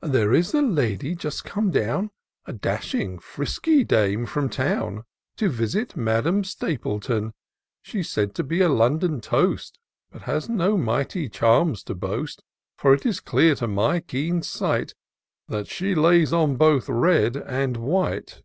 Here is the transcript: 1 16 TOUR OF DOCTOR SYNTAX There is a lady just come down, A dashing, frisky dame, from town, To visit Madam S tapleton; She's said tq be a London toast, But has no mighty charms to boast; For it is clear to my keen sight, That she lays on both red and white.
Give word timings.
1 0.00 0.10
16 0.10 0.10
TOUR 0.10 0.20
OF 0.22 0.24
DOCTOR 0.24 0.42
SYNTAX 0.42 0.52
There 0.54 0.58
is 0.58 0.64
a 0.64 0.74
lady 0.74 1.14
just 1.14 1.44
come 1.44 1.70
down, 1.70 2.10
A 2.46 2.52
dashing, 2.54 3.18
frisky 3.18 3.84
dame, 3.84 4.24
from 4.24 4.48
town, 4.48 5.04
To 5.36 5.50
visit 5.50 5.96
Madam 5.98 6.38
S 6.40 6.54
tapleton; 6.54 7.34
She's 7.82 8.08
said 8.08 8.32
tq 8.32 8.48
be 8.48 8.62
a 8.62 8.70
London 8.70 9.20
toast, 9.20 9.78
But 10.10 10.22
has 10.22 10.48
no 10.48 10.78
mighty 10.78 11.28
charms 11.28 11.82
to 11.84 11.94
boast; 11.94 12.42
For 12.74 12.94
it 12.94 13.04
is 13.04 13.20
clear 13.20 13.54
to 13.56 13.68
my 13.68 14.00
keen 14.00 14.40
sight, 14.40 14.94
That 15.48 15.66
she 15.66 15.94
lays 15.94 16.32
on 16.32 16.56
both 16.56 16.88
red 16.88 17.36
and 17.36 17.76
white. 17.76 18.40